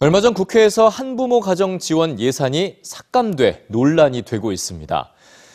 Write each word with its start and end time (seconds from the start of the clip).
얼마 0.00 0.20
전 0.20 0.32
국회에서 0.32 0.88
한부모 0.88 1.40
가정 1.40 1.78
지원 1.80 2.20
예산이 2.20 2.76
삭감돼 2.82 3.66
논란이 3.68 4.22
되고 4.22 4.52
있습니다. 4.52 5.10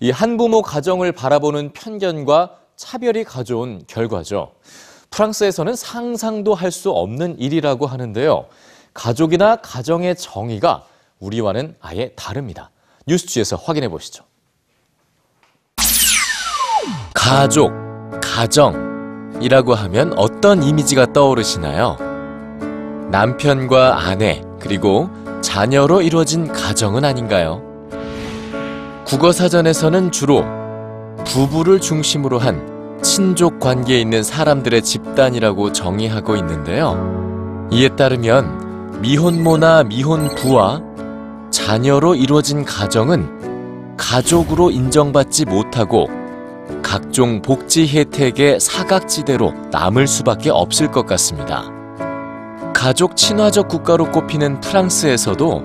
이 0.00 0.10
한부모 0.10 0.62
가정을 0.62 1.12
바라보는 1.12 1.72
편견과 1.72 2.56
차별이 2.74 3.22
가져온 3.22 3.84
결과죠. 3.86 4.52
프랑스에서는 5.10 5.76
상상도 5.76 6.54
할 6.54 6.72
수 6.72 6.90
없는 6.90 7.38
일이라고 7.38 7.86
하는데요. 7.86 8.46
가족이나 8.92 9.56
가정의 9.56 10.16
정의가 10.16 10.84
우리와는 11.20 11.76
아예 11.80 12.10
다릅니다. 12.16 12.70
뉴스지에서 13.06 13.54
확인해 13.54 13.88
보시죠. 13.88 14.24
가족, 17.14 17.70
가정이라고 18.20 19.74
하면 19.74 20.12
어떤 20.18 20.64
이미지가 20.64 21.12
떠오르시나요? 21.12 22.13
남편과 23.14 24.08
아내, 24.08 24.42
그리고 24.58 25.08
자녀로 25.40 26.02
이루어진 26.02 26.52
가정은 26.52 27.04
아닌가요? 27.04 27.62
국어사전에서는 29.04 30.10
주로 30.10 30.44
부부를 31.24 31.80
중심으로 31.80 32.40
한 32.40 32.98
친족 33.04 33.60
관계에 33.60 34.00
있는 34.00 34.24
사람들의 34.24 34.82
집단이라고 34.82 35.70
정의하고 35.70 36.34
있는데요. 36.34 37.68
이에 37.70 37.88
따르면 37.90 39.00
미혼모나 39.00 39.84
미혼부와 39.84 40.82
자녀로 41.52 42.16
이루어진 42.16 42.64
가정은 42.64 43.96
가족으로 43.96 44.72
인정받지 44.72 45.44
못하고 45.44 46.08
각종 46.82 47.42
복지 47.42 47.86
혜택의 47.86 48.58
사각지대로 48.58 49.52
남을 49.70 50.08
수밖에 50.08 50.50
없을 50.50 50.90
것 50.90 51.06
같습니다. 51.06 51.73
가족 52.84 53.16
친화적 53.16 53.68
국가로 53.68 54.12
꼽히는 54.12 54.60
프랑스에서도 54.60 55.64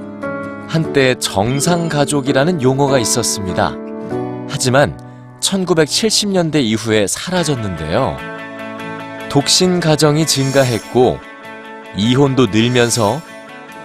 한때 0.70 1.16
정상 1.16 1.90
가족이라는 1.90 2.62
용어가 2.62 2.98
있었습니다. 2.98 3.76
하지만 4.48 4.98
1970년대 5.42 6.64
이후에 6.64 7.08
사라졌는데요. 7.08 8.16
독신 9.28 9.82
가정이 9.82 10.26
증가했고 10.26 11.20
이혼도 11.98 12.46
늘면서 12.46 13.22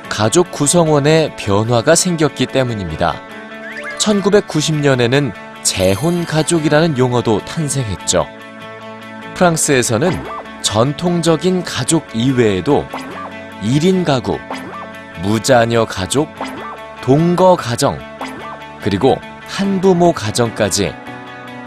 가족 0.08 0.52
구성원의 0.52 1.34
변화가 1.34 1.96
생겼기 1.96 2.46
때문입니다. 2.46 3.20
1990년에는 3.98 5.32
재혼 5.64 6.24
가족이라는 6.24 6.98
용어도 6.98 7.44
탄생했죠. 7.44 8.28
프랑스에서는 9.34 10.22
전통적인 10.62 11.64
가족 11.64 12.06
이외에도 12.14 12.86
1인 13.64 14.04
가구, 14.04 14.38
무자녀 15.22 15.86
가족, 15.86 16.28
동거 17.02 17.56
가정, 17.56 17.98
그리고 18.82 19.16
한부모 19.48 20.12
가정까지 20.12 20.92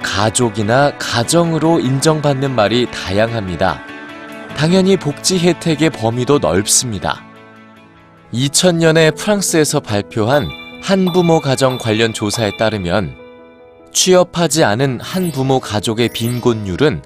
가족이나 0.04 0.96
가정으로 1.00 1.80
인정받는 1.80 2.56
말이 2.56 2.86
다양합니다. 2.92 3.82
당연히 4.56 4.96
복지 4.96 5.40
혜택의 5.40 5.90
범위도 5.90 6.38
넓습니다. 6.38 7.24
2000년에 8.32 9.18
프랑스에서 9.18 9.80
발표한 9.80 10.48
한부모 10.84 11.40
가정 11.40 11.80
관련 11.80 12.14
조사에 12.14 12.58
따르면 12.58 13.16
취업하지 13.92 14.64
않은 14.64 15.00
한부모 15.02 15.60
가족의 15.60 16.10
빈곤율은 16.10 17.02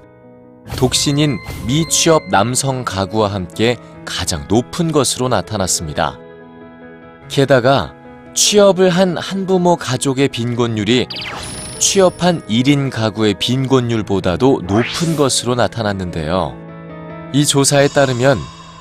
독신인 0.76 1.38
미취업 1.66 2.28
남성 2.30 2.84
가구와 2.84 3.32
함께 3.32 3.76
가장 4.04 4.46
높은 4.48 4.92
것으로 4.92 5.28
나타났습니다. 5.28 6.18
게다가 7.28 7.94
취업을 8.34 8.90
한 8.90 9.16
한부모 9.16 9.76
가족의 9.76 10.28
빈곤율이 10.28 11.06
취업한 11.78 12.42
1인 12.46 12.90
가구의 12.90 13.34
빈곤율보다도 13.38 14.62
높은 14.66 15.16
것으로 15.16 15.54
나타났는데요. 15.54 16.54
이 17.32 17.44
조사에 17.44 17.88
따르면 17.88 18.38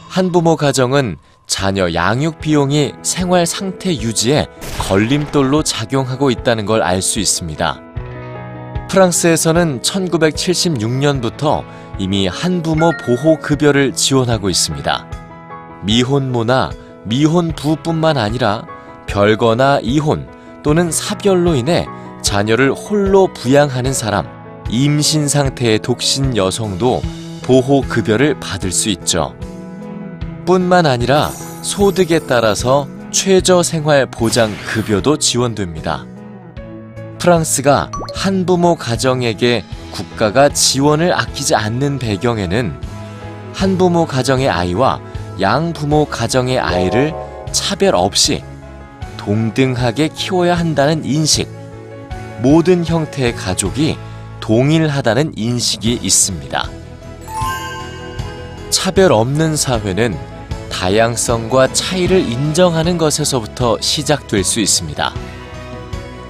한부모 0.10 0.56
가정은 0.56 1.18
자녀 1.48 1.94
양육 1.94 2.40
비용이 2.40 2.94
생활 3.02 3.46
상태 3.46 3.90
유지에 3.94 4.48
걸림돌로 4.80 5.64
작용하고 5.64 6.32
있다는 6.32 6.66
걸 6.66 6.82
알 6.82 7.02
수 7.02 7.20
있습니다. 7.20 7.82
프랑스에서는 8.90 9.82
1976년부터 9.82 11.64
이미 12.02 12.26
한부모 12.26 12.94
보호 13.06 13.38
급여를 13.38 13.94
지원하고 13.94 14.50
있습니다. 14.50 15.06
미혼모나 15.84 16.72
미혼부뿐만 17.04 18.18
아니라 18.18 18.66
별거나 19.06 19.82
이혼 19.84 20.28
또는 20.64 20.92
사별로 20.92 21.54
인해 21.54 21.86
자녀를 22.24 22.72
홀로 22.72 23.32
부양하는 23.32 23.94
사람, 23.94 24.26
임신 24.72 25.28
상태의 25.28 25.78
독신 25.78 26.36
여성도 26.36 27.04
보호 27.44 27.82
급여를 27.82 28.40
받을 28.40 28.72
수 28.72 28.90
있죠. 28.90 29.36
뿐만 30.48 30.88
아니라 30.88 31.30
소득에 31.62 32.18
따라서 32.28 32.88
최저 33.12 33.62
생활 33.62 34.08
보장 34.08 34.52
급여도 34.66 35.18
지원됩니다. 35.18 36.08
프랑스가 37.20 37.92
한부모 38.16 38.74
가정에게 38.74 39.64
국가가 39.92 40.50
지원을 40.50 41.14
아끼지 41.14 41.56
않는 41.56 42.00
배경에는 42.00 42.80
한부모 43.54 44.06
가정의 44.06 44.50
아이와 44.50 45.00
양부모 45.40 46.06
가정의 46.06 46.60
아이를 46.60 47.14
차별 47.52 47.96
없이 47.96 48.44
동등하게 49.18 50.10
키워야 50.10 50.56
한다는 50.56 51.06
인식, 51.06 51.48
모든 52.42 52.86
형태의 52.86 53.36
가족이 53.36 53.98
동일하다는 54.40 55.34
인식이 55.36 56.00
있습니다. 56.02 56.70
차별 58.72 59.12
없는 59.12 59.56
사회는 59.56 60.18
다양성과 60.72 61.74
차이를 61.74 62.20
인정하는 62.20 62.98
것에서부터 62.98 63.78
시작될 63.80 64.44
수 64.44 64.60
있습니다. 64.60 65.14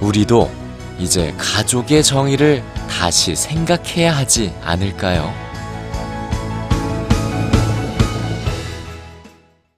우리도 0.00 0.50
이제 0.98 1.34
가족의 1.38 2.02
정의를 2.02 2.62
다시 2.92 3.34
생각해야 3.34 4.14
하지 4.14 4.54
않을까요? 4.62 5.51